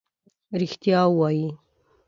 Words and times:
رښتیا 0.59 1.01
وایې. 1.17 1.49